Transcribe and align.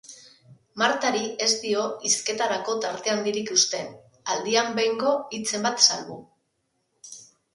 Martari 0.81 1.19
ez 1.47 1.49
dio 1.65 1.83
hizketarako 2.09 2.75
tarte 2.85 3.13
handirik 3.15 3.53
uzten, 3.57 3.93
aldian 4.35 4.73
behingo 4.79 5.11
hitzen 5.37 5.67
bat 5.69 5.85
salbu. 5.89 6.17